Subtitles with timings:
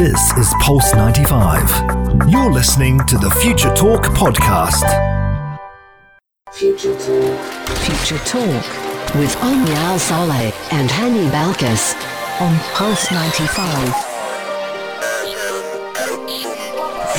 [0.00, 2.30] This is Pulse 95.
[2.30, 4.88] You're listening to the Future Talk podcast.
[6.52, 7.38] Future Talk.
[7.80, 8.64] Future Talk
[9.14, 11.94] with Omnia Saleh and Hani Balkis
[12.40, 13.94] on Pulse 95.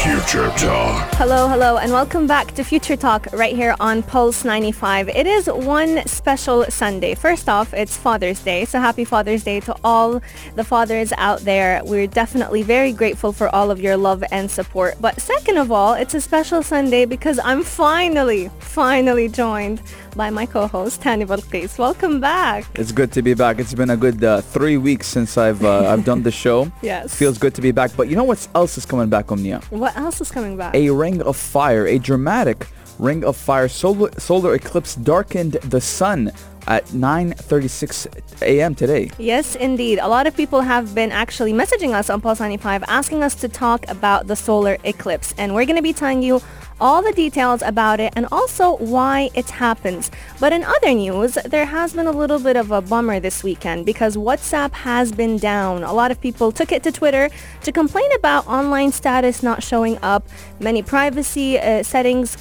[0.01, 1.09] Future Talk.
[1.15, 5.09] Hello, hello, and welcome back to Future Talk right here on Pulse 95.
[5.09, 7.15] It is one special Sunday.
[7.15, 10.21] First off, it's Father's Day, so happy Father's Day to all
[10.55, 11.81] the fathers out there.
[11.83, 14.95] We're definitely very grateful for all of your love and support.
[15.01, 19.81] But second of all, it's a special Sunday because I'm finally, finally joined
[20.15, 21.77] by my co-host Hani Balqis.
[21.79, 22.65] Welcome back.
[22.75, 23.59] It's good to be back.
[23.59, 26.71] It's been a good uh, three weeks since I've uh, I've done the show.
[26.81, 27.15] Yes.
[27.15, 27.91] Feels good to be back.
[27.95, 29.61] But you know what else is coming back, Omnia?
[29.69, 30.75] What else is coming back?
[30.75, 32.67] A ring of fire, a dramatic
[32.99, 33.67] ring of fire.
[33.69, 36.31] Solar solar eclipse darkened the sun
[36.67, 38.07] at 9:36
[38.41, 38.75] a.m.
[38.75, 39.11] today.
[39.17, 39.99] Yes, indeed.
[39.99, 43.47] A lot of people have been actually messaging us on Pulse 95 asking us to
[43.47, 45.33] talk about the solar eclipse.
[45.37, 46.41] And we're going to be telling you
[46.81, 50.09] all the details about it and also why it happens.
[50.39, 53.85] But in other news, there has been a little bit of a bummer this weekend
[53.85, 55.83] because WhatsApp has been down.
[55.83, 57.29] A lot of people took it to Twitter
[57.61, 60.27] to complain about online status not showing up,
[60.59, 62.35] many privacy uh, settings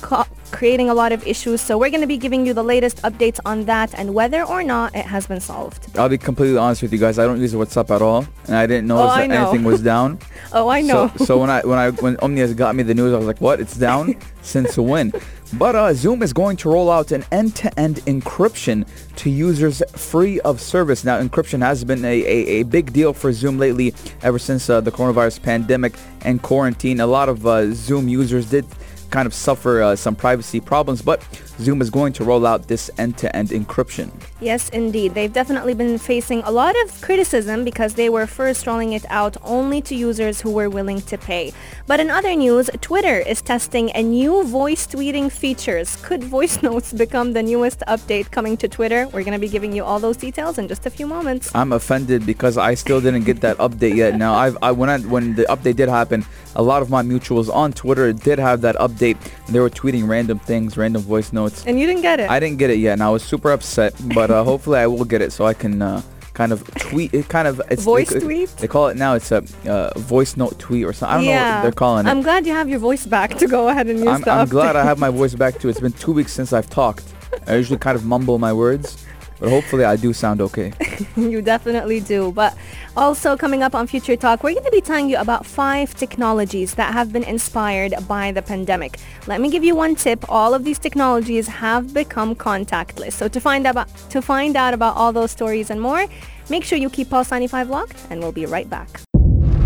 [0.51, 1.61] creating a lot of issues.
[1.61, 4.63] So we're going to be giving you the latest updates on that and whether or
[4.63, 5.97] not it has been solved.
[5.99, 7.19] I'll be completely honest with you guys.
[7.19, 9.43] I don't use WhatsApp at all, and I didn't notice Oh, that I know.
[9.49, 10.19] anything was down.
[10.53, 11.13] Oh, I know.
[11.19, 13.41] So, so when I when I when Omnia's got me the news, I was like,
[13.41, 13.61] "What?
[13.61, 15.13] It's down since when?"
[15.53, 18.85] But uh, Zoom is going to roll out an end-to-end encryption
[19.17, 21.05] to users free of service.
[21.05, 24.81] Now, encryption has been a, a, a big deal for Zoom lately, ever since uh,
[24.81, 26.99] the coronavirus pandemic and quarantine.
[27.01, 28.65] A lot of uh, Zoom users did
[29.11, 31.23] kind of suffer uh, some privacy problems, but
[31.59, 34.11] Zoom is going to roll out this end-to-end encryption.
[34.41, 35.15] Yes, indeed.
[35.15, 39.37] They've definitely been facing a lot of criticism because they were first rolling it out
[39.43, 41.53] only to users who were willing to pay.
[41.87, 45.97] But in other news, Twitter is testing a new voice tweeting features.
[45.97, 49.07] Could voice notes become the newest update coming to Twitter?
[49.09, 51.55] We're going to be giving you all those details in just a few moments.
[51.55, 54.17] I'm offended because I still didn't get that update yet.
[54.17, 56.25] Now, I've I, when I, when the update did happen,
[56.57, 59.00] a lot of my mutuals on Twitter did have that update.
[59.01, 61.65] They were tweeting random things, random voice notes.
[61.67, 62.31] And you didn't get it.
[62.31, 63.95] I didn't get it yet, and I was super upset.
[64.15, 66.03] But uh, hopefully, I will get it so I can uh,
[66.35, 67.13] kind of tweet.
[67.13, 68.49] It kind of it's Voice they, tweet?
[68.59, 69.15] They call it now.
[69.15, 71.13] It's a uh, voice note tweet or something.
[71.13, 71.57] I don't know yeah.
[71.57, 72.11] what they're calling it.
[72.11, 74.77] I'm glad you have your voice back to go ahead and use I'm, I'm glad
[74.77, 75.69] I have my voice back too.
[75.69, 77.05] It's been two weeks since I've talked.
[77.47, 79.05] I usually kind of mumble my words,
[79.41, 80.73] but hopefully I do sound okay.
[81.17, 82.31] you definitely do.
[82.31, 82.57] But
[82.97, 86.75] also coming up on Future Talk, we're going to be telling you about five technologies
[86.75, 88.99] that have been inspired by the pandemic.
[89.27, 90.25] Let me give you one tip.
[90.29, 93.15] All of these technologies have become contactless.
[93.15, 96.07] So to find out about, to find out about all those stories and more,
[96.51, 99.01] make sure you keep Pulse 95 locked and we'll be right back.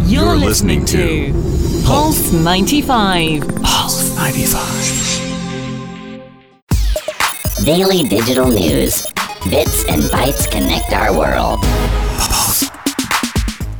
[0.06, 3.48] You're, You're listening, listening to Pulse 95.
[3.62, 5.04] Pulse 95.
[7.64, 9.06] Daily digital news.
[9.50, 11.60] Bits and bytes connect our world.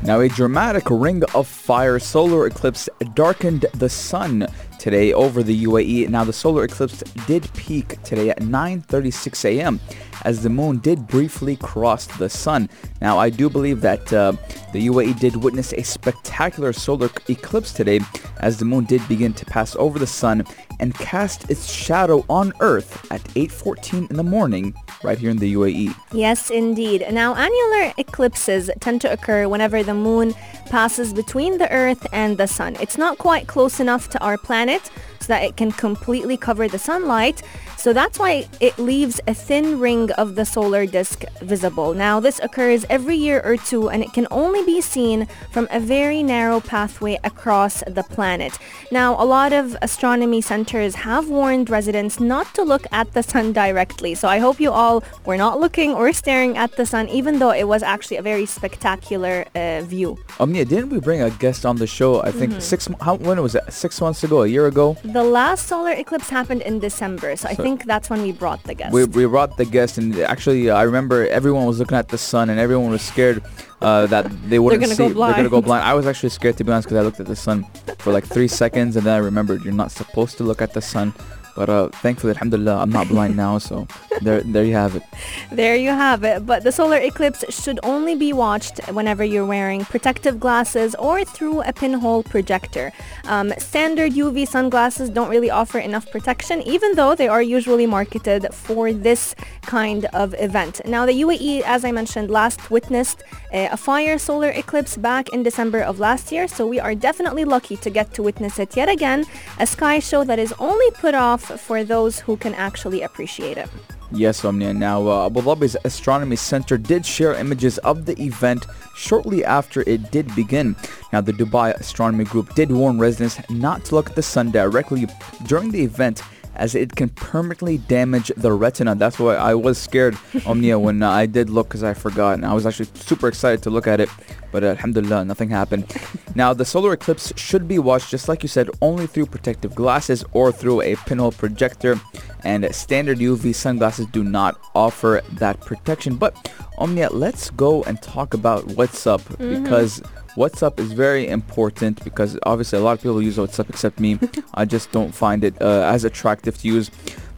[0.03, 4.47] Now, a dramatic ring of fire solar eclipse darkened the sun
[4.79, 6.11] today over the UAE.
[6.11, 9.81] Now, the solar eclipse did peak today at 9:36 a.m.
[10.27, 12.69] as the moon did briefly cross the sun.
[13.01, 14.33] Now, I do believe that uh,
[14.75, 18.01] the UAE did witness a spectacular solar eclipse today
[18.41, 20.45] as the moon did begin to pass over the sun
[20.79, 25.55] and cast its shadow on Earth at 8:14 in the morning right here in the
[25.55, 25.95] UAE.
[26.13, 27.07] Yes, indeed.
[27.13, 30.35] Now, annular eclipses tend to occur whenever the moon
[30.71, 32.77] passes between the Earth and the sun.
[32.81, 36.79] It's not quite close enough to our planet so that it can completely cover the
[36.79, 37.43] sunlight.
[37.85, 41.93] So that's why it leaves a thin ring of the solar disk visible.
[41.93, 45.81] Now, this occurs every year or two and it can only be seen from a
[45.81, 48.59] very narrow pathway across the planet.
[48.91, 53.53] Now, a lot of astronomy centers have warned residents not to look at the sun
[53.53, 54.15] directly.
[54.15, 54.94] So I hope you all
[55.25, 58.47] were not looking or staring at the sun, even though it was actually a very
[58.47, 60.19] spectacular uh, view.
[60.41, 62.23] Omnia, didn't we bring a guest on the show?
[62.23, 62.89] I think six.
[63.01, 63.65] How when was it?
[63.73, 64.43] Six months ago?
[64.43, 64.97] A year ago?
[65.05, 68.75] The last solar eclipse happened in December, so I think that's when we brought the
[68.75, 68.93] guest.
[68.93, 72.19] We, we brought the guest, and actually, uh, I remember everyone was looking at the
[72.19, 73.43] sun, and everyone was scared
[73.81, 75.09] uh, that they wouldn't gonna see.
[75.09, 75.85] go They're gonna go blind.
[75.85, 77.67] I was actually scared to be honest because I looked at the sun
[77.99, 80.83] for like three seconds, and then I remembered you're not supposed to look at the
[80.83, 81.15] sun
[81.55, 83.87] But uh, thankfully, alhamdulillah, I'm not blind now, so
[84.23, 85.03] there, there you have it.
[85.53, 86.47] There you have it.
[86.47, 91.63] But the solar eclipse should only be watched whenever you're wearing protective glasses or through
[91.63, 92.93] a pinhole projector.
[93.27, 98.53] Um, standard UV sunglasses don't really offer enough protection, even though they are usually marketed
[98.53, 100.81] for this kind of event.
[100.87, 103.23] Now, the UAE, as I mentioned, last witnessed
[103.53, 107.45] uh, a fire solar eclipse back in December of last year, so we are definitely
[107.45, 109.25] lucky to get to witness it yet again,
[109.61, 113.69] a sky show that is only put off for those who can actually appreciate it.
[114.11, 114.73] Yes, Omnia.
[114.75, 120.11] Now, uh, Abu Dhabi's Astronomy Center did share images of the event shortly after it
[120.11, 120.77] did begin.
[121.13, 125.07] Now, the Dubai Astronomy Group did warn residents not to look at the sun directly
[125.47, 126.23] during the event
[126.57, 128.95] as it can permanently damage the retina.
[128.95, 130.17] That's why I was scared,
[130.47, 132.35] Omnia, when uh, I did look because I forgot.
[132.35, 134.09] And I was actually super excited to look at it.
[134.53, 135.93] But uh, alhamdulillah, nothing happened.
[136.35, 140.25] now, the solar eclipse should be watched, just like you said, only through protective glasses
[140.33, 142.01] or through a pinhole projector.
[142.45, 146.17] And standard UV sunglasses do not offer that protection.
[146.17, 149.63] But Omnia, let's go and talk about WhatsApp Mm-hmm.
[149.65, 150.03] because
[150.37, 154.19] WhatsApp is very important because obviously a lot of people use WhatsApp except me.
[154.55, 156.91] I just don't find it uh, as attractive to use.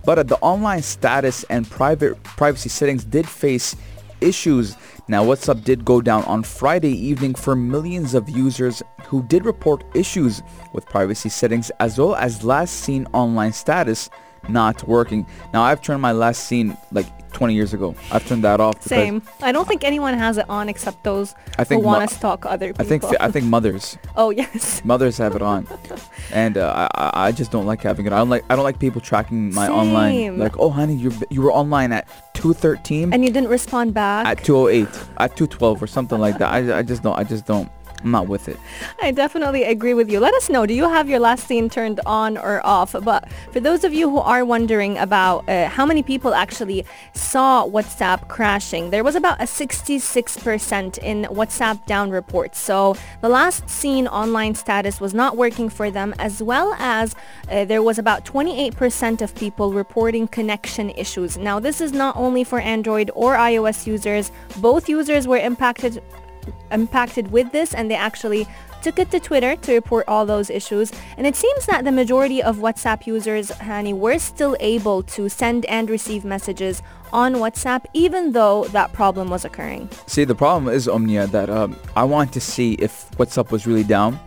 [0.06, 3.76] But uh, the online status and private privacy settings did face
[4.22, 4.76] issues.
[5.08, 9.84] Now WhatsApp did go down on Friday evening for millions of users who did report
[9.94, 10.42] issues
[10.72, 14.08] with privacy settings as well as last seen online status
[14.48, 15.26] not working.
[15.52, 17.06] Now I've turned my last seen like
[17.36, 17.94] 20 years ago.
[18.10, 18.80] I've turned that off.
[18.82, 19.20] Same.
[19.42, 22.14] I don't think anyone has it on except those I think who want mo- to
[22.14, 22.84] stalk other people.
[22.86, 24.82] I think I think mothers oh yes.
[24.84, 25.68] mothers have it on,
[26.32, 28.12] and uh, I I just don't like having it.
[28.12, 30.12] I don't like I don't like people tracking my online.
[30.14, 30.38] Same.
[30.38, 34.26] Like, oh honey, you you were online at 2:13, And you didn't respond back.
[34.26, 34.88] at 2:08,
[35.18, 36.48] at 2:12 or something like that.
[36.56, 37.68] I I just don't I just don't.
[38.02, 38.58] I'm not with it.
[39.02, 40.20] I definitely agree with you.
[40.20, 40.66] Let us know.
[40.66, 42.94] Do you have your last seen turned on or off?
[43.02, 46.84] But for those of you who are wondering about uh, how many people actually
[47.14, 52.58] saw WhatsApp crashing, there was about a 66% in WhatsApp down reports.
[52.58, 57.14] So the last seen online status was not working for them, as well as
[57.50, 61.36] uh, there was about 28% of people reporting connection issues.
[61.38, 64.30] Now, this is not only for Android or iOS users.
[64.58, 66.02] Both users were impacted
[66.70, 68.46] impacted with this and they actually
[68.82, 70.92] took it to Twitter to report all those issues.
[71.16, 75.64] And it seems that the majority of WhatsApp users, Hani, were still able to send
[75.66, 76.82] and receive messages
[77.12, 79.88] on WhatsApp even though that problem was occurring.
[80.06, 83.84] See, the problem is Omnia that um, I wanted to see if WhatsApp was really
[83.84, 84.18] down,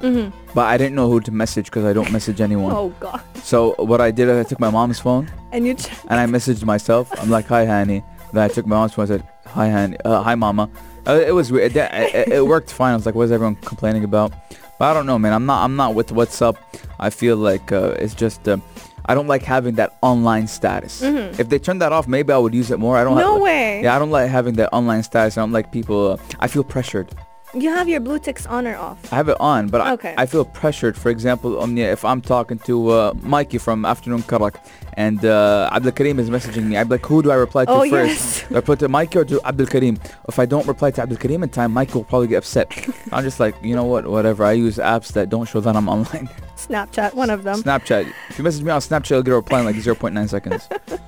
[0.53, 2.71] but I didn't know who to message because I don't message anyone.
[2.73, 3.21] Oh god.
[3.43, 6.25] So what I did is I took my mom's phone And you ch- and I
[6.25, 7.09] messaged myself.
[7.21, 8.03] I'm like, hi, Hani.
[8.33, 9.97] Then I took my mom's phone and said, hi, Hani.
[10.05, 10.69] Uh, hi, mama.
[11.09, 11.75] Uh, it was weird.
[11.75, 12.93] It, it, it worked fine.
[12.93, 14.31] I was like, what is everyone complaining about?
[14.77, 15.33] But I don't know, man.
[15.33, 15.63] I'm not.
[15.63, 16.57] I'm not with what's up.
[16.99, 18.47] I feel like uh, it's just.
[18.47, 18.57] Uh,
[19.05, 21.01] I don't like having that online status.
[21.01, 22.95] If they turn that off, maybe I would use it more.
[22.95, 23.13] I don't.
[23.13, 23.21] Mm-hmm.
[23.21, 23.81] No ha- way.
[23.83, 25.37] Yeah, I don't like having that online status.
[25.37, 26.11] I don't like people.
[26.13, 27.09] Uh, I feel pressured.
[27.53, 28.97] You have your blue ticks on or off.
[29.11, 30.13] I have it on, but Okay.
[30.17, 30.95] I, I feel pressured.
[30.97, 34.55] For example, Omnia, if I'm talking to uh, Mikey from Afternoon Karak
[34.93, 37.71] and uh, Abdul Karim is messaging me, I'd be like, who do I reply to
[37.71, 37.91] Oh, first?
[37.91, 38.45] yes.
[38.49, 39.97] Do I put to Mikey or to Abdul Karim?
[40.27, 42.67] If I don't reply to Abdul Karim in time, Mikey will probably get upset.
[43.11, 44.43] I'm just like, you know what, whatever.
[44.43, 46.29] I use apps that don't show that I'm online.
[46.69, 47.63] Snapchat, one of them.
[47.63, 48.13] Snapchat.
[48.29, 50.69] If you message me on Snapchat, you'll get a reply in like 0.9 seconds.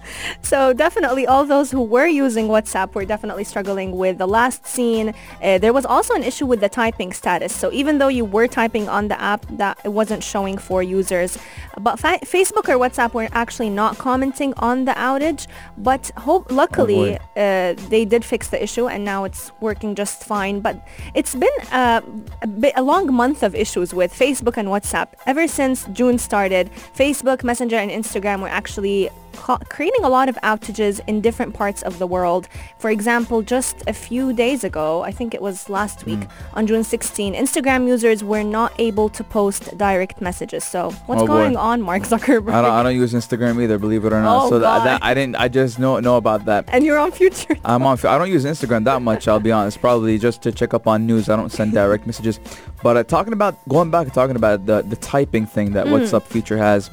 [0.42, 5.14] So definitely all those who were using WhatsApp were definitely struggling with the last seen.
[5.42, 7.56] Uh, there was also an issue with the typing status.
[7.56, 11.38] So even though you were typing on the app, that it wasn't showing for users.
[11.80, 15.48] But fa- Facebook or WhatsApp were actually not commenting on the outage.
[15.78, 20.60] But hope luckily uh, they did fix the issue and now it's working just fine.
[20.60, 22.02] But it's been uh,
[22.42, 25.10] a, bit, a long month of issues with Facebook and WhatsApp.
[25.26, 31.00] Ever since June started, Facebook, Messenger, and Instagram were actually creating a lot of outages
[31.08, 32.48] in different parts of the world.
[32.78, 36.20] For example, just a few days ago, I think it was last week,
[36.54, 40.64] on June 16, Instagram users were not able to post direct messages.
[40.64, 42.54] So what's Oh, going on, Mark Zuckerberg?
[42.54, 44.46] I don't, I don't use Instagram either, believe it or not.
[44.46, 45.36] Oh, so that, that I didn't.
[45.36, 46.66] I just know know about that.
[46.70, 47.56] and you're on Future.
[47.66, 47.98] I'm on.
[48.06, 49.28] I don't use Instagram that much.
[49.28, 49.80] I'll be honest.
[49.82, 51.30] Probably just to check up on news.
[51.30, 52.40] I don't send direct messages.
[52.84, 56.24] But uh, talking about going back and talking about the the typing thing that WhatsApp
[56.24, 56.90] feature has.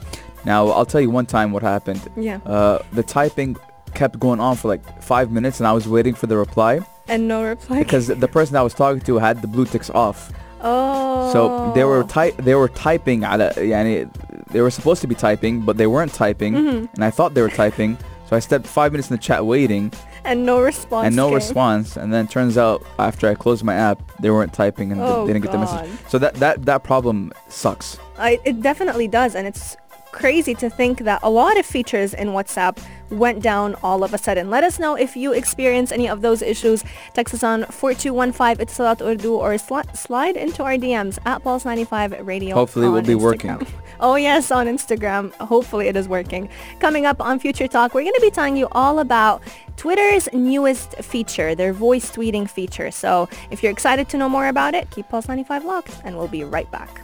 [0.47, 2.01] Now I'll tell you one time what happened.
[2.17, 2.39] Yeah.
[2.45, 3.55] Uh, the typing
[3.93, 7.27] kept going on for like five minutes, and I was waiting for the reply And
[7.27, 7.79] no reply.
[7.79, 10.31] because the person I was talking to had the blue ticks off.
[10.61, 11.31] oh.
[11.33, 14.09] So they were type they were typing على يعني
[14.51, 16.85] they were supposed to be typing but they weren't typing Mm-hmm.
[16.95, 17.97] and I thought they were typing
[18.29, 19.91] so I stepped five minutes in the chat waiting
[20.25, 21.05] and no response.
[21.07, 21.35] and no came.
[21.41, 25.25] response and then turns out after I closed my app they weren't typing and Oh,
[25.25, 26.09] they didn't get the message God.
[26.11, 27.17] so that that that problem
[27.49, 27.87] sucks
[28.27, 29.75] I, it definitely does, and it's
[30.18, 32.78] crazy to think that a lot of features in WhatsApp
[33.10, 34.50] went down all of a sudden.
[34.50, 36.84] Let us know if you experience any of those issues.
[37.14, 42.54] Text us on 4215 Etisalat Urdu or sli- slide into our DMs at Pulse95 Radio.
[42.54, 43.60] Hopefully it will be Instagram.
[43.60, 43.66] working.
[44.00, 45.32] Oh yes, on Instagram.
[45.40, 46.48] Hopefully it is working.
[46.78, 49.42] Coming up on Future Talk, we're going to be telling you all about
[49.76, 52.92] Twitter's newest feature, their voice tweeting feature.
[52.92, 56.28] So if you're excited to know more about it, keep Pulse 95 locked and we'll
[56.28, 57.00] be right back.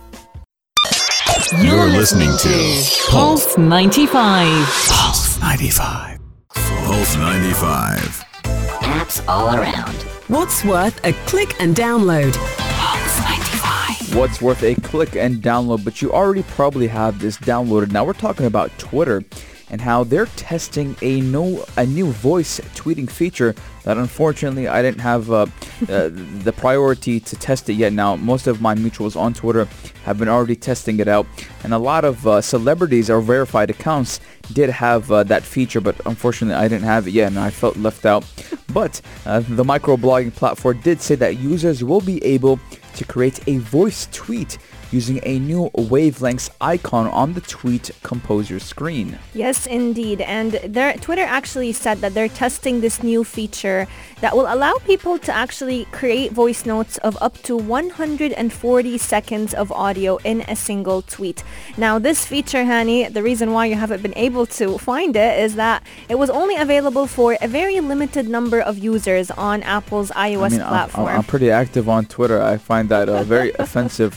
[1.52, 4.08] You're listening to Pulse 95.
[4.88, 6.18] Pulse 95.
[6.54, 7.98] Pulse 95.
[8.80, 9.94] Apps all around.
[10.28, 12.32] What's worth a click and download?
[12.78, 14.16] Pulse 95.
[14.16, 17.92] What's worth a click and download, but you already probably have this downloaded.
[17.92, 19.22] Now we're talking about Twitter
[19.68, 25.00] and how they're testing a new a new voice tweeting feature that unfortunately I didn't
[25.00, 25.46] have uh,
[25.88, 27.92] uh, the priority to test it yet.
[27.92, 29.68] Now most of my mutuals on Twitter
[30.04, 31.26] have been already testing it out,
[31.62, 34.20] and a lot of uh, celebrities or verified accounts
[34.52, 37.76] did have uh, that feature, but unfortunately I didn't have it yet, and I felt
[37.76, 38.24] left out.
[38.72, 42.58] But uh, the microblogging platform did say that users will be able
[42.96, 44.58] to create a voice tweet
[44.94, 49.18] using a new wavelengths icon on the tweet composer screen.
[49.34, 50.20] Yes, indeed.
[50.20, 53.88] And their Twitter actually said that they're testing this new feature
[54.20, 59.72] that will allow people to actually create voice notes of up to 140 seconds of
[59.72, 61.42] audio in a single tweet.
[61.76, 65.56] Now, this feature, Hani, the reason why you haven't been able to find it is
[65.56, 70.44] that it was only available for a very limited number of users on Apple's iOS
[70.44, 71.08] I mean, platform.
[71.08, 72.40] I'm, I'm pretty active on Twitter.
[72.40, 74.14] I find that uh, very offensive.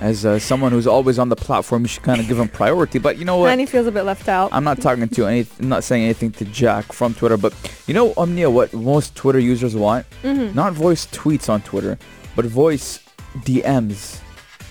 [0.00, 2.98] As uh, someone who's always on the platform, you should kind of give them priority.
[2.98, 3.56] But you know what?
[3.56, 4.48] Hani feels a bit left out.
[4.50, 5.46] I'm not talking to any.
[5.60, 7.52] I'm not saying anything to Jack from Twitter, but
[7.86, 10.06] you know, Omnia, what most Twitter users want?
[10.22, 10.54] Mm-hmm.
[10.54, 11.98] Not voice tweets on Twitter,
[12.34, 13.00] but voice
[13.44, 14.20] DMs.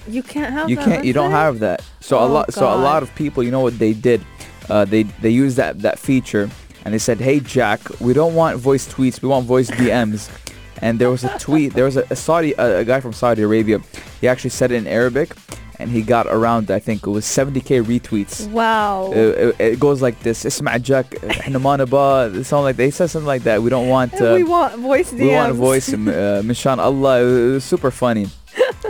[0.07, 1.05] you can't have You that can't.
[1.05, 1.35] You don't it?
[1.35, 1.83] have that.
[1.99, 2.53] So a Oh, lot.
[2.53, 4.25] So a lot of people, you know what they did?
[4.67, 6.49] Uh, they they used that that feature,
[6.85, 9.21] and they said, "Hey Jack, we don't want voice tweets.
[9.21, 10.29] We want voice DMs."
[10.81, 11.73] and there was a tweet.
[11.73, 13.79] There was a, a Saudi, a, a, guy from Saudi Arabia.
[14.21, 15.35] He actually said it in Arabic,
[15.77, 16.71] and he got around.
[16.71, 18.49] I think it was 70k retweets.
[18.49, 19.11] Wow.
[19.11, 21.15] It, it, it goes like this: "Isma' Jack,
[22.43, 23.61] Something like they said something like that.
[23.61, 24.19] We don't want.
[24.19, 25.11] Uh, we want voice.
[25.11, 25.19] DMs.
[25.19, 25.93] We want voice.
[25.93, 26.41] uh,
[26.79, 27.21] Allah.
[27.21, 28.27] It was super funny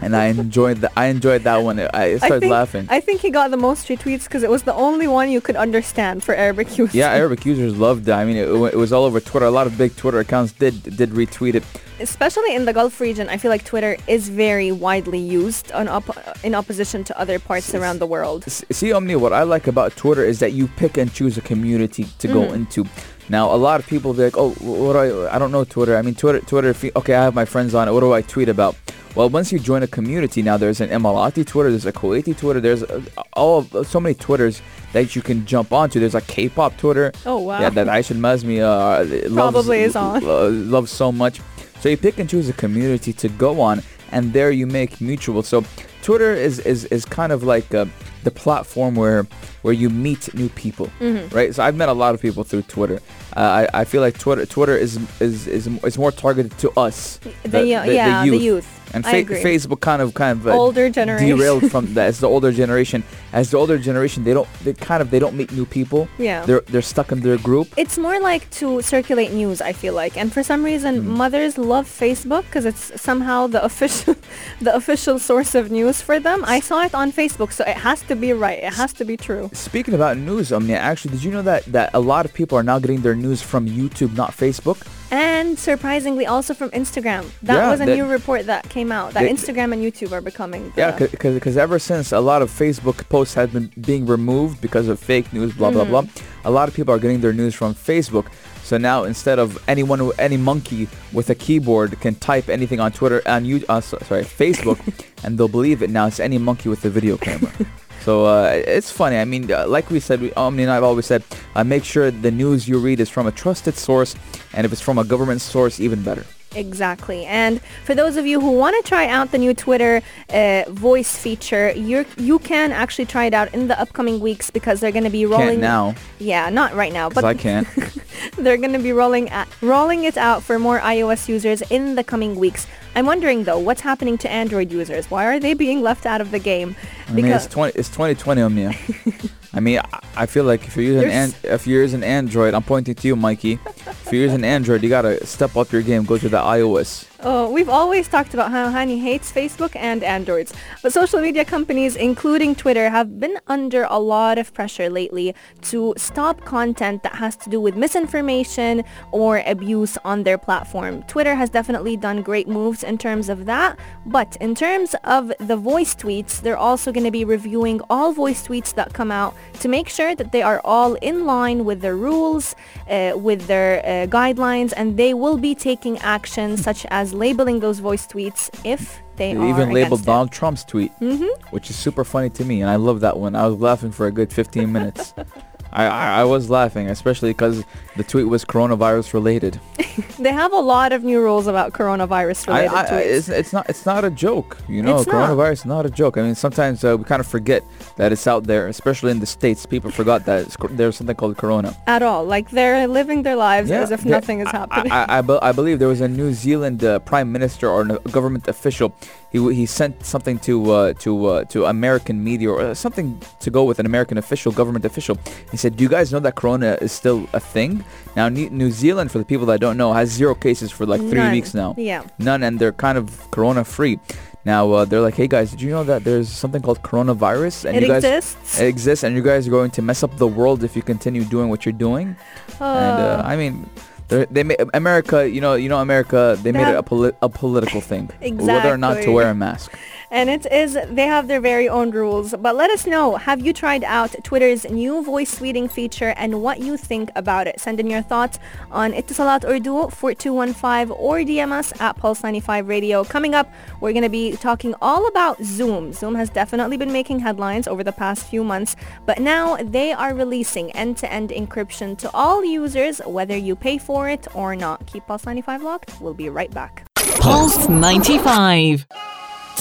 [0.01, 0.91] and I enjoyed that.
[0.95, 1.79] I enjoyed that one.
[1.79, 2.87] I started I think, laughing.
[2.89, 5.55] I think he got the most retweets because it was the only one you could
[5.55, 6.95] understand for Arabic users.
[6.95, 8.17] yeah, Arabic users loved that.
[8.19, 9.45] I mean, it, it was all over Twitter.
[9.45, 11.63] A lot of big Twitter accounts did did retweet it.
[12.01, 16.15] Especially in the Gulf region, I feel like Twitter is very widely used on op-
[16.45, 18.45] in opposition to other parts around the world.
[18.71, 22.05] See, Omni, what I like about Twitter is that you pick and choose a community
[22.19, 22.53] to go Mm.
[22.55, 22.85] into.
[23.29, 25.35] Now, a lot of people be like, "Oh, what do I?
[25.35, 25.95] I don't know Twitter.
[25.97, 26.39] I mean, Twitter.
[26.39, 26.69] Twitter.
[26.69, 27.91] If you, okay, I have my friends on it.
[27.91, 28.75] What do I tweet about?"
[29.15, 32.59] Well, once you join a community, now there's an Emirati Twitter, there's a Kuwaiti Twitter,
[32.61, 33.01] there's uh,
[33.33, 34.61] all of, so many Twitters
[34.93, 35.99] that you can jump onto.
[35.99, 37.11] There's a K-pop Twitter.
[37.25, 37.59] Oh, wow.
[37.59, 40.23] Yeah, that Aisha Mazmi uh, loves, Probably is on.
[40.23, 41.41] uh, loves so much.
[41.79, 43.81] So you pick and choose a community to go on,
[44.11, 45.41] and there you make mutual.
[45.41, 45.63] So
[46.09, 47.85] Twitter is is, is kind of like uh,
[48.23, 49.27] the platform where
[49.61, 51.35] where you meet new people, Mm-hmm.
[51.35, 51.53] right?
[51.53, 52.99] So I've met a lot of people through Twitter.
[53.37, 57.19] Uh, I, I feel like Twitter Twitter is is is, is more targeted to us,
[57.43, 58.67] The, yo- yeah, the youth.
[58.93, 59.23] And fa-.
[59.25, 61.27] Facebook kind of kind of uh, Older generation.
[61.37, 62.09] derailed from that.
[62.09, 63.03] It's the older generation.
[63.33, 66.07] As the older generation, they don't they kind of they don't meet new people.
[66.17, 66.45] Yeah.
[66.45, 67.67] they're they're stuck in their group.
[67.77, 70.17] It's more like to circulate news, I feel like.
[70.17, 71.17] And for some reason, Hmm.
[71.17, 74.15] mothers love Facebook because it's somehow the official
[74.61, 76.43] the official source of news for them.
[76.45, 78.59] I saw it on Facebook, so it has to be right.
[78.63, 79.49] It has to be true.
[79.53, 82.63] Speaking about news, Omnia, actually, did you know that, that a lot of people are
[82.63, 84.77] now getting their news from YouTube, not Facebook?
[85.11, 87.25] And surprisingly, also from Instagram.
[87.41, 89.13] That Yeah, was a that- new report that came out.
[89.13, 90.71] That They- Instagram and YouTube are becoming.
[90.77, 94.99] Yeah, because ever since a lot of Facebook posts have been being removed because of
[94.99, 96.03] fake news, blah blah blah,
[96.45, 98.25] a lot of people are getting their news from Facebook.
[98.63, 103.23] So now instead of anyone, any monkey with a keyboard can type anything on Twitter
[103.25, 104.77] and you, uh, sorry, Facebook,
[105.23, 105.89] and they'll believe it.
[105.89, 107.51] Now it's any monkey with a video camera.
[108.01, 109.17] So uh, it's funny.
[109.17, 111.23] I mean, uh, like we said, we, Omni and I have always said,
[111.55, 114.15] uh, make sure the news you read is from a trusted source,
[114.53, 116.25] and if it's from a government source, even better.
[116.55, 117.25] Exactly.
[117.25, 121.15] And for those of you who want to try out the new Twitter uh, voice
[121.15, 125.03] feature, you you can actually try it out in the upcoming weeks because they're going
[125.03, 125.47] to be rolling.
[125.47, 127.67] Can't now, Yeah, not right now, but I can't.
[128.37, 132.03] they're going to be rolling at, rolling it out for more iOS users in the
[132.03, 132.65] coming weeks.
[132.95, 135.09] I'm wondering though, what's happening to Android users?
[135.09, 136.75] Why are they being left out of the game?
[137.07, 137.77] I mean, it's twenty.
[137.77, 138.73] It's 2020, Omnia.
[139.53, 142.63] I mean, I, I feel like if you're using an, if you're using Android, I'm
[142.63, 143.59] pointing to you, Mikey.
[143.87, 146.03] If you're using Android, you gotta step up your game.
[146.03, 147.08] Go to the iOS.
[147.21, 151.97] Oh, we've always talked about how Hani hates Facebook and Androids, but social media companies,
[151.97, 157.35] including Twitter, have been under a lot of pressure lately to stop content that has
[157.35, 161.03] to do with misinformation or abuse on their platform.
[161.03, 165.57] Twitter has definitely done great moves in terms of that, but in terms of the
[165.57, 169.67] voice tweets, they're also going to be reviewing all voice tweets that come out to
[169.67, 172.55] make sure that they are all in line with their rules,
[172.89, 177.79] uh, with their uh, guidelines, and they will be taking action such as labeling those
[177.79, 180.05] voice tweets if they They are even labeled against it.
[180.05, 181.27] Donald Trump's tweet, mm-hmm.
[181.51, 183.35] which is super funny to me, and I love that one.
[183.35, 185.13] I was laughing for a good 15 minutes.
[185.71, 187.63] I, I, I was laughing, especially because
[187.95, 189.59] the tweet was coronavirus related.
[190.17, 193.05] They have a lot of new rules about coronavirus related I, I- tweets.
[193.05, 194.97] it's, it's not it's not a joke, you know.
[194.97, 195.15] It's not.
[195.29, 196.17] coronavirus is not a joke.
[196.17, 197.63] I mean, sometimes uh, we kind of forget
[197.97, 199.65] that it's out there, especially in the states.
[199.65, 201.75] People forgot that it's, there's something called corona.
[201.87, 202.23] At all.
[202.25, 204.91] Like they're living their lives as if nothing is happening.
[204.91, 207.81] I, I, I, be- I believe there was a New Zealand uh, prime minister or
[207.83, 208.93] a government official.
[209.31, 213.49] He he sent something to uh, to uh, to American media or uh, something to
[213.51, 215.17] go with an American official, government official.
[215.51, 217.78] He said, "Do you guys know that corona is still a thing?"
[218.15, 221.13] Now, New Zealand, for the people that don't know, has zero cases for like three
[221.25, 221.31] None.
[221.31, 221.75] weeks now.
[221.77, 222.03] Yeah.
[222.19, 223.99] None, and they're kind of corona free.
[224.45, 227.65] Now uh, they're like, "Hey guys, did you know that there's something called coronavirus?
[227.65, 228.59] And It you guys, exists?
[228.59, 231.23] It exists, and you guys are going to mess up the world if you continue
[231.25, 232.15] doing what you're doing."
[232.59, 233.69] and uh, I mean,
[234.07, 235.29] they're- made America.
[235.29, 236.37] You know, you know, America.
[236.41, 238.47] They made it a, That- poli- a political thing, exactly.
[238.47, 239.77] whether or not to wear a mask.
[240.11, 242.33] And it is, they have their very own rules.
[242.33, 246.59] But let us know, have you tried out Twitter's new voice tweeting feature and what
[246.59, 247.59] you think about it?
[247.59, 248.39] Send in your thoughts
[248.71, 253.03] on Etisalat Urdu 4215 or DM us at Pulse95 Radio.
[253.03, 253.51] Coming up,
[253.81, 255.93] we're going to be talking all about Zoom.
[255.93, 258.75] Zoom has definitely been making headlines over the past few months,
[259.05, 264.27] but now they are releasing end-to-end encryption to all users, whether you pay for it
[264.33, 264.85] or not.
[264.87, 266.01] Keep Pulse95 locked.
[266.01, 266.85] We'll be right back.
[267.19, 268.87] Pulse 95.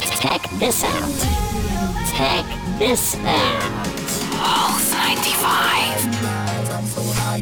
[0.01, 1.19] Check this out.
[2.15, 2.45] Check
[2.79, 3.63] this out.
[4.37, 6.18] Pulse 95.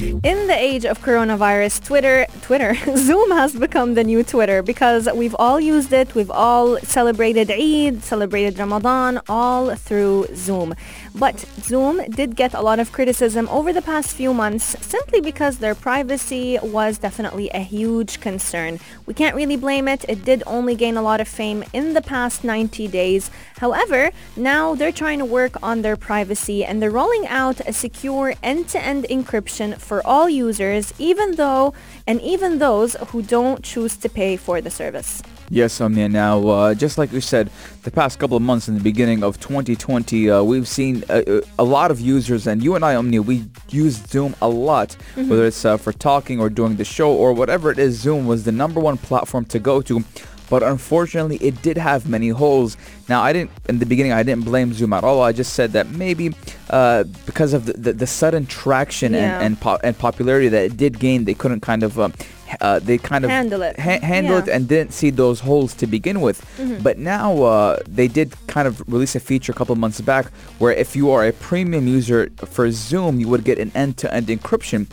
[0.07, 5.35] In the age of coronavirus, Twitter, Twitter, Zoom has become the new Twitter because we've
[5.37, 6.15] all used it.
[6.15, 10.77] We've all celebrated Eid, celebrated Ramadan, all through Zoom.
[11.15, 15.59] But Zoom did get a lot of criticism over the past few months simply because
[15.59, 18.79] their privacy was definitely a huge concern.
[19.07, 20.05] We can't really blame it.
[20.09, 23.31] It did only gain a lot of fame in the past 90 days.
[23.59, 28.35] However, now they're trying to work on their privacy and they're rolling out a secure
[28.43, 31.75] end-to-end encryption for all users, even though
[32.07, 35.23] and even those who don't choose to pay for the service.
[35.49, 36.09] Yes, Omnia.
[36.09, 37.51] Now, uh, just like we said,
[37.85, 41.63] the past couple of months in the beginning of 2020, uh, we've seen a, a
[41.63, 45.65] lot of users, and you and I, Omnia, we use Zoom a lot, whether it's
[45.65, 47.97] uh, for talking or doing the show or whatever it is.
[48.01, 50.05] Zoom was the number one platform to go to.
[50.49, 52.77] But unfortunately, it did have many holes.
[53.09, 55.21] Now, I didn't, in the beginning, I didn't blame Zoom at all.
[55.23, 56.35] I just said that maybe
[56.71, 59.37] uh, because of the, the, the sudden traction Yeah.
[59.37, 62.13] and, and, po- and popularity that it did gain, they couldn't kind of, um,
[62.61, 63.79] uh, they kind of Handle it.
[63.79, 66.41] ha- handle it and didn't see those holes to begin with.
[66.59, 66.83] Mm-hmm.
[66.83, 70.27] But now uh, they did kind of release a feature a couple months back
[70.59, 74.87] where if you are a premium user for Zoom, you would get an end-to-end encryption.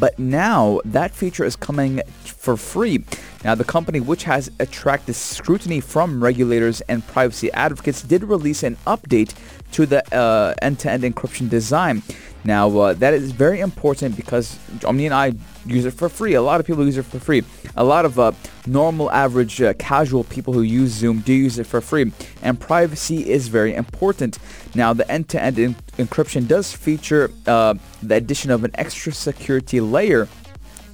[0.00, 3.04] But now that feature is coming for free.
[3.44, 8.76] Now the company, which has attracted scrutiny from regulators and privacy advocates, did release an
[8.86, 9.34] update
[9.72, 12.02] to the uh, end-to-end encryption design.
[12.46, 15.32] Now uh, that is very important because Omni and I
[15.66, 16.34] use it for free.
[16.34, 17.42] A lot of people use it for free.
[17.76, 18.32] A lot of uh,
[18.66, 22.12] normal, average, uh, casual people who use Zoom do use it for free.
[22.42, 24.38] And privacy is very important.
[24.76, 30.28] Now the end-to-end en- encryption does feature uh, the addition of an extra security layer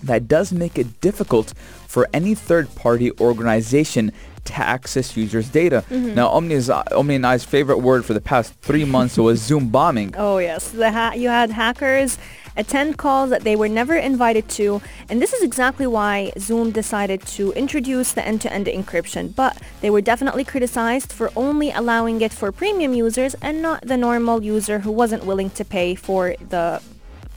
[0.03, 1.55] that does make it difficult
[1.87, 4.13] for any third-party organization
[4.45, 5.85] to access users' data.
[5.91, 9.69] Now, Omni's, uh, Omni and I's favorite word for the past three months was Zoom
[9.69, 10.15] bombing.
[10.17, 12.19] Oh yes, the ha- you had hackers
[12.57, 17.23] attend calls that they were never invited to, and this is exactly why Zoom decided
[17.23, 19.35] to introduce the end-to-end encryption.
[19.35, 23.97] But they were definitely criticized for only allowing it for premium users and not the
[23.97, 26.83] normal user who wasn't willing to pay for the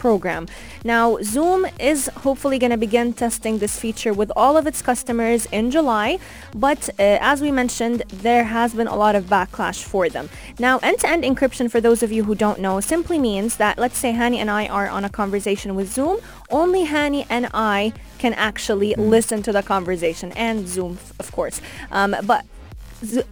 [0.06, 0.46] program.
[0.84, 5.42] Now, Zoom is hopefully going to begin testing this feature with all of its customers
[5.58, 6.20] in July,
[6.54, 10.30] but uh, as we mentioned, there has been a lot of backlash for them.
[10.60, 14.12] Now, end-to-end encryption, for those of you who don't know, simply means that let's say
[14.14, 16.16] Hani and I are on a conversation with Zoom,
[16.52, 21.58] only Hani and I can actually listen to the conversation, and Zoom, of course.
[21.92, 22.46] Um, but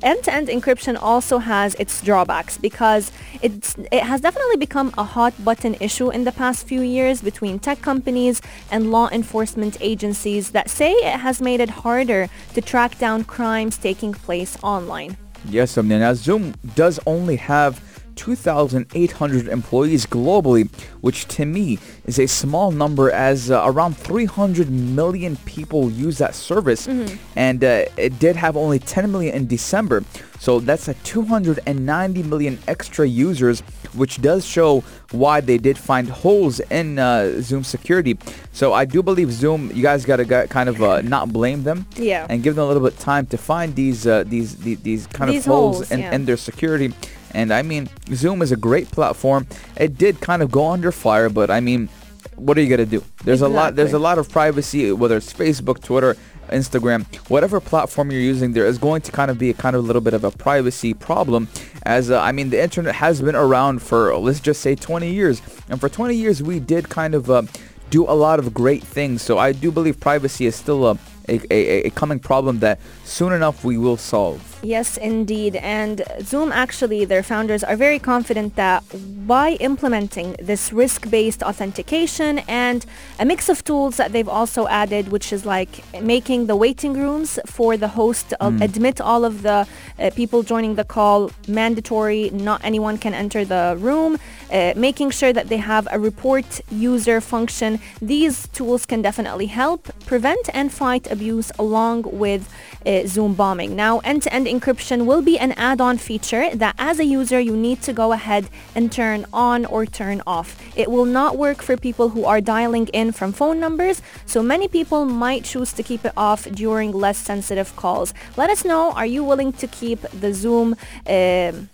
[0.02, 5.76] End-to-end encryption also has its drawbacks because it's, it has definitely become a hot button
[5.80, 10.92] issue in the past few years between tech companies and law enforcement agencies that say
[10.92, 15.18] it has made it harder to track down crimes taking place online.
[15.50, 16.00] Yes, Omnia.
[16.00, 17.80] Now, Zoom does only have
[18.16, 20.70] 2,800 employees globally,
[21.02, 26.36] which to me is a small number as uh, around 300 million people use that
[26.36, 26.88] service.
[27.36, 30.04] And uh, it did have only 10 million in December.
[30.40, 33.62] So that's a 290 million extra users,
[33.96, 38.18] which does show why they did find holes in uh, Zoom security.
[38.52, 41.86] So I do believe Zoom, you guys got to kind of uh, not blame them
[41.96, 42.28] Yeah.
[42.30, 45.08] and give them a little bit of time to find these uh, these, these these
[45.08, 46.14] kind These of holes, holes, in, yeah.
[46.16, 46.94] in their security.
[47.34, 49.48] And I mean, Zoom is a great platform.
[49.78, 51.90] It did kind of go under fire, but I mean,
[52.36, 53.04] what are you gonna do?
[53.24, 53.76] There's a lot.
[53.76, 56.16] There's a lot of privacy, whether it's Facebook, Twitter,
[56.50, 58.54] Instagram, whatever platform you're using.
[58.54, 60.32] There is going to kind of be a kind of a little bit of a
[60.32, 61.48] privacy problem.
[61.84, 65.42] As uh, I mean, the internet has been around for let's just say 20 years,
[65.70, 67.30] and for 20 years we did kind of.
[67.30, 67.44] Uh,
[67.90, 69.22] do a lot of great things.
[69.22, 70.98] So I do believe privacy is still a,
[71.30, 74.53] a, a, a coming problem that soon enough we will solve.
[74.66, 75.58] Yes, indeed.
[75.58, 78.82] And Zoom actually, their founders are very confident that
[79.28, 82.86] by implementing this risk-based authentication and
[83.20, 87.40] a mix of tools that they've also added, which is like making the waiting rooms
[87.46, 88.62] for the host to Mm.
[88.62, 89.60] admit all of the
[90.00, 94.18] uh, people joining the call mandatory, not anyone can enter the room,
[94.52, 97.80] uh, making sure that they have a report user function.
[98.02, 102.42] These tools can definitely help prevent and fight abuse along with
[102.86, 103.76] uh, Zoom bombing.
[103.76, 107.92] Now, end-to-end encryption will be an add-on feature that as a user you need to
[107.94, 108.44] go ahead
[108.76, 110.50] and turn on or turn off.
[110.76, 114.68] It will not work for people who are dialing in from phone numbers, so many
[114.68, 118.14] people might choose to keep it off during less sensitive calls.
[118.38, 120.76] Let us know, are you willing to keep the Zoom
[121.08, 121.70] um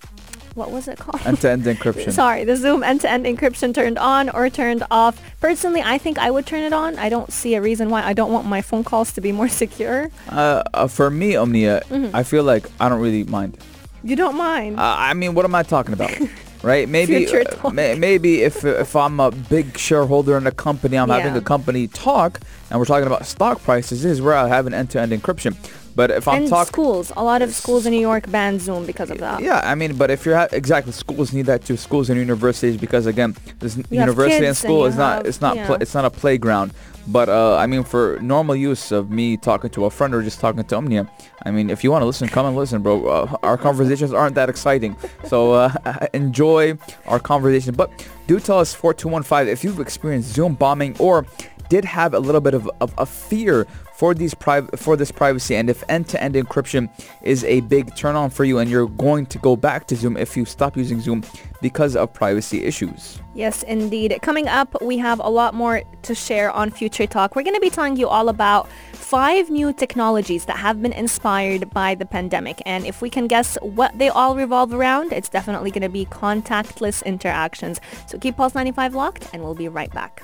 [0.59, 1.21] what was it called?
[1.25, 2.11] End-to-end encryption.
[2.11, 5.19] Sorry, the Zoom end-to-end encryption turned on or turned off.
[5.39, 6.99] Personally, I think I would turn it on.
[6.99, 9.47] I don't see a reason why I don't want my phone calls to be more
[9.63, 10.11] secure.
[10.29, 12.15] Uh, uh, for me, Omnia, Mm-hmm.
[12.15, 13.57] I feel like I don't really mind.
[14.03, 14.79] You don't mind?
[14.79, 16.11] Uh, I mean, what am I talking about?
[16.61, 16.89] Right?
[16.89, 21.33] Maybe, uh, may, maybe if if I'm a big shareholder in a company, I'm having
[21.37, 24.03] a company talk, and we're talking about stock prices.
[24.03, 25.55] This is where I have an end-to-end encryption.
[25.99, 27.11] But if I'm and talking, schools.
[27.17, 29.41] A lot of schools in New York ban Zoom because of that.
[29.41, 31.75] yeah, I mean, but if you're ha- exactly schools need that too.
[31.75, 35.25] Schools and universities because again, this You university and and school you is not have-
[35.25, 35.67] it's not yeah.
[35.67, 36.71] pla it's not a playground.
[37.05, 40.39] But uh, I mean, for normal use of me talking to a friend or just
[40.39, 41.03] talking to Omnia,
[41.45, 42.95] I mean, if you want to listen, come and listen, bro.
[43.05, 45.69] Uh, our conversations aren't that exciting, so uh,
[46.13, 47.73] enjoy our conversation.
[47.75, 47.89] But
[48.27, 51.25] do tell us 4215 if you've experienced Zoom bombing or
[51.69, 54.33] did have a little bit of, of a fear for these
[54.77, 56.89] for this privacy and if end-to-end encryption
[57.21, 60.15] is a big turn on for you and you're going to go back to Zoom
[60.15, 61.23] if you stop using Zoom
[61.61, 63.19] because of privacy issues.
[63.35, 64.17] Yes, indeed.
[64.21, 67.35] Coming up, we have a lot more to share on Future Talk.
[67.35, 71.69] We're going to be telling you all about five new technologies that have been inspired
[71.71, 72.61] by the pandemic.
[72.65, 76.05] And if we can guess what they all revolve around, it's definitely going to be
[76.05, 77.81] contactless interactions.
[78.07, 80.23] So keep Pulse 95 locked and we'll be right back.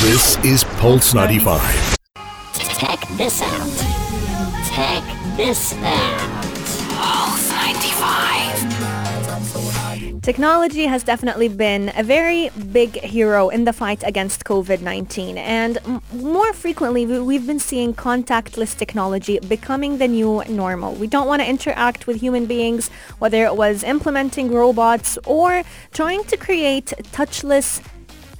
[0.00, 1.96] This is Pulse 95.
[2.78, 3.70] Check this out.
[4.74, 5.04] Check
[5.36, 6.44] this out.
[6.96, 10.20] Pulse 95.
[10.22, 16.00] Technology has definitely been a very big hero in the fight against COVID-19 and m-
[16.14, 20.92] more frequently we- we've been seeing contactless technology becoming the new normal.
[20.94, 26.22] We don't want to interact with human beings whether it was implementing robots or trying
[26.24, 27.80] to create touchless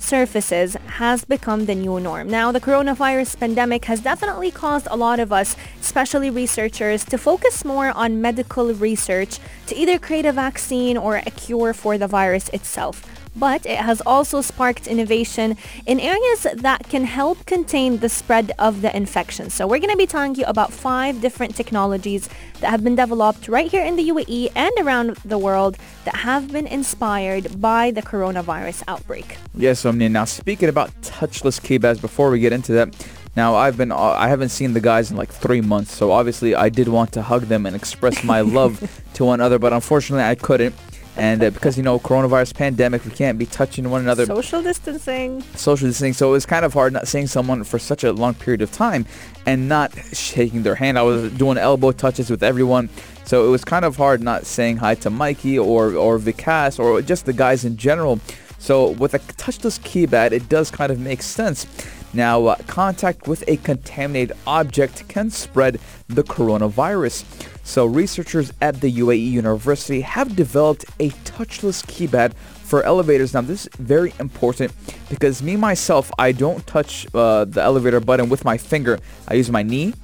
[0.00, 2.28] surfaces has become the new norm.
[2.28, 7.64] Now, the coronavirus pandemic has definitely caused a lot of us, especially researchers, to focus
[7.64, 12.48] more on medical research to either create a vaccine or a cure for the virus
[12.48, 13.19] itself.
[13.36, 18.82] But it has also sparked innovation in areas that can help contain the spread of
[18.82, 19.50] the infection.
[19.50, 22.28] So we're going to be telling you about five different technologies
[22.60, 26.52] that have been developed right here in the UAE and around the world that have
[26.52, 29.36] been inspired by the coronavirus outbreak.
[29.54, 30.08] Yes, Omnia.
[30.08, 32.94] Now, speaking about touchless keypads, before we get into that,
[33.36, 36.68] now I've been I haven't seen the guys in like three months, so obviously I
[36.68, 40.34] did want to hug them and express my love to one another, but unfortunately I
[40.34, 40.74] couldn't.
[41.20, 44.24] And uh, because you know coronavirus pandemic, we can't be touching one another.
[44.24, 45.42] Social distancing.
[45.54, 46.14] social distancing.
[46.14, 48.72] So it was kind of hard not seeing someone for such a long period of
[48.72, 49.04] time
[49.44, 50.98] and not shaking their hand.
[50.98, 52.88] I was doing elbow touches with everyone.
[53.26, 57.02] So it was kind of hard not saying hi to Mikey or, or Vikas or
[57.02, 58.18] just the guys in general.
[58.58, 61.66] So with a touchless keypad, it does kind of make sense.
[62.14, 67.24] Now, uh, contact with a contaminated object can spread the coronavirus.
[67.70, 73.32] So researchers at the UAE University have developed a touchless keypad for elevators.
[73.32, 74.72] Now this is very important
[75.08, 78.98] because me myself, I don't touch uh, the elevator button with my finger.
[79.28, 79.94] I use my knee.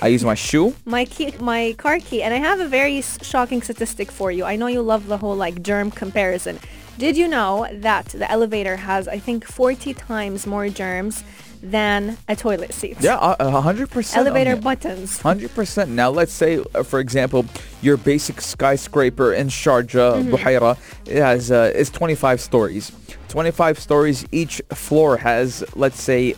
[0.00, 0.76] I use my shoe.
[0.84, 4.44] my key, my car key, and I have a very shocking statistic for you.
[4.44, 6.60] I know you love the whole like germ comparison.
[6.96, 11.24] Did you know that the elevator has, I think, 40 times more germs
[11.62, 12.96] than a toilet seat?
[13.00, 14.26] Yeah, a a hundred percent.
[14.26, 15.20] Elevator on buttons.
[15.20, 15.90] Hundred percent.
[15.90, 17.44] Now, let's say, uh, for example,
[17.82, 20.34] your basic skyscraper in Sharjah, Mm-hmm.
[20.34, 22.92] Buhaira, it has uh, is 25 stories.
[23.28, 24.26] 25 stories.
[24.32, 26.34] Each floor has, let's say,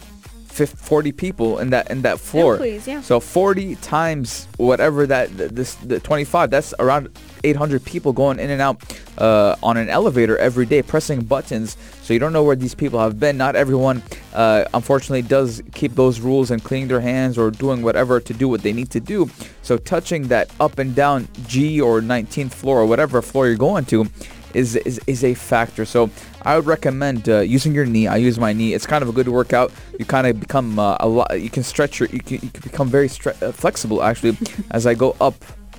[0.48, 2.54] 50, 40 people in that in that floor.
[2.54, 3.00] Employees, yeah.
[3.02, 6.50] So 40 times whatever that this the 25.
[6.50, 7.08] That's around
[7.44, 8.82] 800 people going in and out
[9.18, 11.76] uh, on an elevator every day, pressing buttons.
[12.02, 13.36] So you don't know where these people have been.
[13.36, 18.20] Not everyone, uh, unfortunately, does keep those rules and cleaning their hands or doing whatever
[18.20, 19.28] to do what they need to do.
[19.62, 23.84] So touching that up and down G or 19th floor or whatever floor you're going
[23.86, 24.06] to
[24.54, 25.84] is is, is a factor.
[25.84, 26.10] So
[26.42, 28.06] I would recommend uh, using your knee.
[28.06, 28.74] I use my knee.
[28.74, 29.72] It's kind of a good workout.
[29.98, 31.40] You kind of become uh, a lot.
[31.40, 32.08] You can stretch your.
[32.10, 34.36] You can, you can become very stre- uh, flexible actually
[34.70, 35.34] as I go up.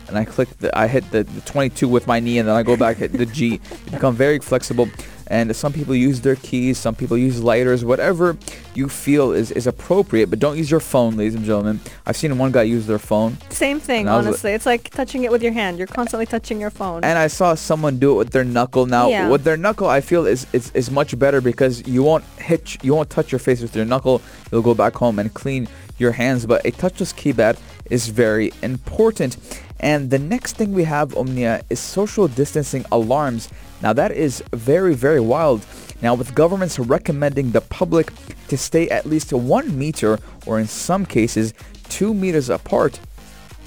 [0.10, 2.64] And I click the, I hit the, the 22 with my knee, and then I
[2.64, 3.46] go back hit the G.
[3.86, 4.90] You become very flexible.
[5.32, 8.36] And some people use their keys, some people use lighters, whatever
[8.74, 10.32] you feel is, is appropriate.
[10.32, 11.80] But don't use your phone, ladies and gentlemen.
[12.08, 14.54] I've seen one guy use their phone, Same thing, And I like- honestly.
[14.54, 15.78] It's like touching it with your hand.
[15.78, 17.04] You're constantly touching your phone.
[17.04, 18.88] and I saw someone do it with their knuckle.
[18.88, 19.30] Now, Yeah.
[19.30, 22.96] with their knuckle, I feel is, is is much better because you won't hit, you
[22.96, 24.24] won't touch your face with your knuckle.
[24.52, 25.68] You'll go back home and clean
[26.00, 26.48] your hands.
[26.48, 27.58] But a touchless keypad
[27.90, 29.38] is very important.
[29.80, 33.50] And the next thing we have, Omnia, is social distancing alarms.
[33.82, 35.66] Now that is very, very wild.
[36.02, 38.12] Now with governments recommending the public
[38.48, 41.54] to stay at least one meter or in some cases
[41.90, 43.00] two meters apart,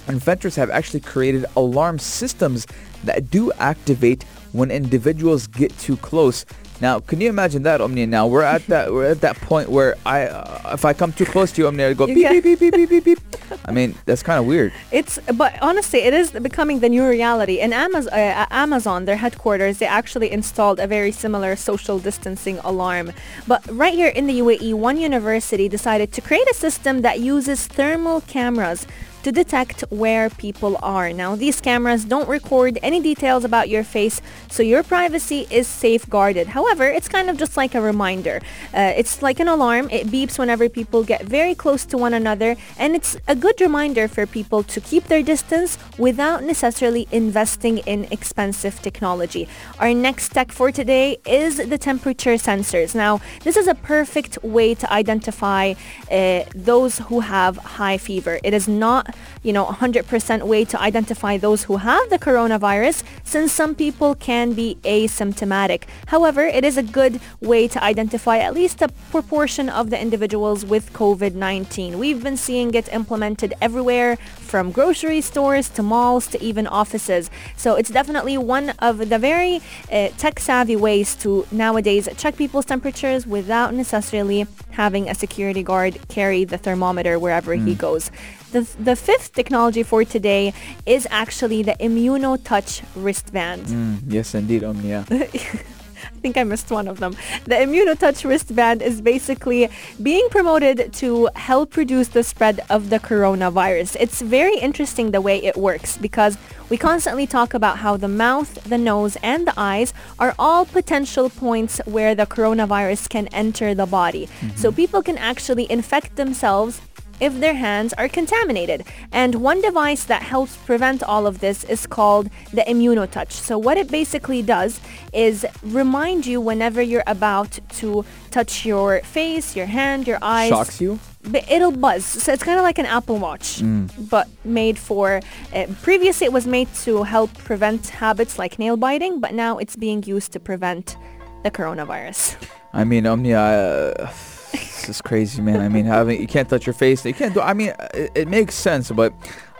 [0.08, 2.66] inventors have actually created alarm systems
[3.04, 6.44] that do activate when individuals get too close.
[6.82, 8.08] Now, can you imagine that, Omnia?
[8.08, 11.24] Now we're at that we're at that point where I, uh, if I come too
[11.24, 13.18] close to you, Omnia, I go beep get- beep beep beep beep beep.
[13.64, 14.72] I mean, that's kind of weird.
[14.90, 17.60] It's but honestly, it is becoming the new reality.
[17.60, 23.12] In Amazon, uh, Amazon, their headquarters, they actually installed a very similar social distancing alarm.
[23.46, 27.68] But right here in the UAE, one university decided to create a system that uses
[27.68, 28.88] thermal cameras
[29.22, 31.12] to detect where people are.
[31.12, 36.48] Now, these cameras don't record any details about your face, so your privacy is safeguarded.
[36.48, 38.40] However, it's kind of just like a reminder.
[38.74, 39.88] Uh, it's like an alarm.
[39.90, 44.08] It beeps whenever people get very close to one another, and it's a good reminder
[44.08, 49.48] for people to keep their distance without necessarily investing in expensive technology.
[49.78, 52.94] Our next tech for today is the temperature sensors.
[52.94, 55.74] Now, this is a perfect way to identify
[56.10, 58.38] uh, those who have high fever.
[58.42, 59.11] It is not
[59.42, 64.52] you know, 100% way to identify those who have the coronavirus since some people can
[64.52, 65.82] be asymptomatic.
[66.06, 70.64] However, it is a good way to identify at least a proportion of the individuals
[70.64, 71.96] with COVID-19.
[71.96, 77.30] We've been seeing it implemented everywhere from grocery stores to malls to even offices.
[77.56, 79.56] So it's definitely one of the very
[79.90, 86.44] uh, tech-savvy ways to nowadays check people's temperatures without necessarily having a security guard carry
[86.44, 88.10] the thermometer wherever he goes.
[88.52, 90.52] The, the fifth technology for today
[90.84, 93.64] is actually the ImmunoTouch wristband.
[93.64, 95.06] Mm, yes, indeed, Omnia.
[95.10, 97.16] I think I missed one of them.
[97.44, 99.70] The ImmunoTouch wristband is basically
[100.02, 103.96] being promoted to help reduce the spread of the coronavirus.
[103.98, 106.36] It's very interesting the way it works because
[106.68, 111.30] we constantly talk about how the mouth, the nose, and the eyes are all potential
[111.30, 114.28] points where the coronavirus can enter the body.
[114.56, 116.80] So people can actually infect themselves
[117.22, 118.84] if their hands are contaminated.
[119.12, 123.30] And one device that helps prevent all of this is called the ImmunoTouch.
[123.30, 124.80] So what it basically does
[125.12, 130.48] is remind you whenever you're about to touch your face, your hand, your eyes.
[130.48, 130.98] Shocks you?
[131.22, 132.04] But it'll buzz.
[132.04, 133.62] So it's kind of like an Apple Watch,
[134.10, 135.20] but made for,
[135.54, 139.76] uh, previously it was made to help prevent habits like nail biting, but now it's
[139.76, 140.96] being used to prevent
[141.44, 142.36] the coronavirus.
[142.72, 144.10] I mean, Omnia, uh,
[144.52, 145.60] this is crazy, man.
[145.60, 147.04] I mean, having you can't touch your face.
[147.04, 147.40] You can't do.
[147.40, 149.12] I mean, it, it makes sense, but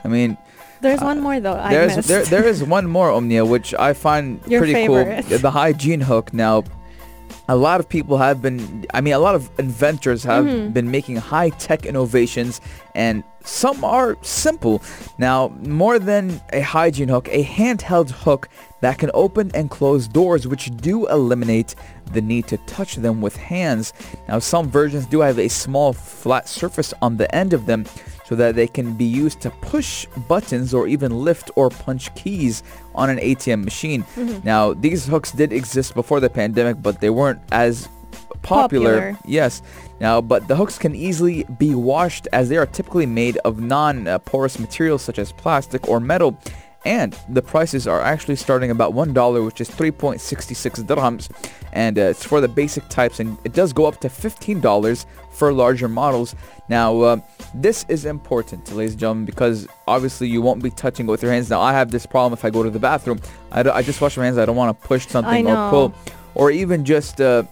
[0.05, 0.37] I mean,
[0.81, 2.09] There's one more though I there's missed.
[2.09, 5.25] there there is one more Omnia, which I find Your pretty favorite.
[5.29, 5.39] cool.
[5.39, 6.33] The hygiene hook.
[6.35, 6.65] Now,
[7.49, 8.85] a lot of people have been.
[8.95, 10.73] I mean, a lot of inventors have Mm-hmm.
[10.73, 12.61] been making high tech innovations,
[12.95, 14.83] and some are simple.
[15.19, 18.49] Now, more than a hygiene hook, a handheld hook
[18.81, 21.75] that can open and close doors, which do eliminate
[22.13, 23.93] the need to touch them with hands.
[24.29, 27.87] Now, some versions do have a small flat surface on the end of them,
[28.25, 32.63] so that they can be used to push buttons or even lift or punch keys
[32.95, 34.05] on an ATM machine.
[34.17, 34.47] Mm-hmm.
[34.47, 37.89] Now, these hooks did exist before the pandemic, but they weren't as
[38.43, 39.13] popular.
[39.13, 39.19] Popular.
[39.25, 39.63] Yes.
[40.01, 44.59] Now, but the hooks can easily be washed as they are typically made of non-porous
[44.59, 46.39] materials such as plastic or metal.
[46.85, 51.31] And the prices are actually starting about $1, which is 3.66 dirhams.
[51.73, 55.53] And uh, it's for the basic types, and it does go up to $15 for
[55.53, 56.35] larger models.
[56.69, 57.17] Now, uh,
[57.55, 61.31] this is important, ladies and gentlemen, because obviously you won't be touching it with your
[61.31, 61.49] hands.
[61.49, 63.21] Now, I have this problem if I go to the bathroom.
[63.53, 64.37] I, I just wash my hands.
[64.39, 65.95] I don't want to push something or pull.
[66.35, 67.21] Or even just...
[67.21, 67.45] Uh,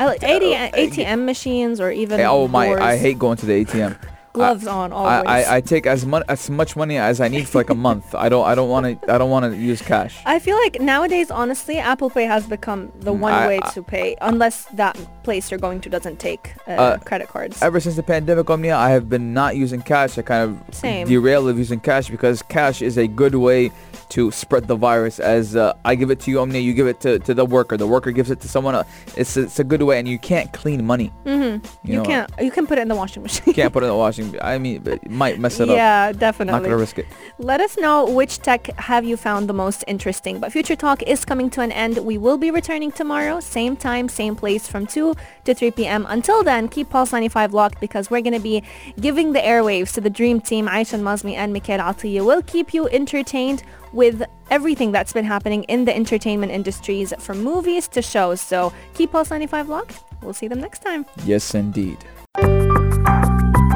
[0.00, 2.74] Oh, oh, ATM, ATM machines or even oh my!
[2.74, 3.96] I hate going to the ATM.
[4.38, 5.26] Gloves on I, always.
[5.46, 8.14] I, I take as much as much money as I need for like a month.
[8.14, 10.14] I don't I don't want to I don't want to use cash.
[10.26, 13.70] I feel like nowadays, honestly, Apple Pay has become the one Mm, I- way I-
[13.70, 17.60] to pay, unless that place you're going to doesn't take uh, Uh, credit cards.
[17.62, 20.16] Ever since the pandemic, Omnia, I have been not using cash.
[20.18, 21.06] I kind of Same.
[21.06, 23.70] derailed of using cash because cash is a good way
[24.10, 25.20] to spread the virus.
[25.20, 27.76] As uh, I give it to you, Omnia, you give it to, to the worker.
[27.76, 28.86] The worker gives it to someone else.
[29.16, 31.12] It's a, it's a good way, and you can't clean money.
[31.26, 31.60] mm-hmm.
[31.86, 32.30] You, know, can't.
[32.40, 33.42] You can put it in the washing machine.
[33.46, 34.27] You can't put it in the washing.
[34.42, 35.76] I mean, it might mess it up.
[35.76, 36.52] yeah, definitely.
[36.52, 37.06] Not gonna risk it.
[37.38, 40.38] Let us know which tech have you found the most interesting.
[40.40, 41.98] But Future Talk is coming to an end.
[41.98, 45.14] We will be returning tomorrow, same time, same place from 2
[45.44, 46.06] to 3 p.m.
[46.08, 48.62] Until then, keep Pulse 95 locked because we're going to be
[49.00, 52.24] giving the airwaves to the dream team, Aisha Mazmi and Mikhail Atiya.
[52.24, 53.62] We'll keep you entertained
[53.92, 58.40] with everything that's been happening in the entertainment industries from movies to shows.
[58.40, 60.02] So keep Pulse 95 locked.
[60.22, 61.06] We'll see them next time.
[61.24, 61.98] Yes, indeed.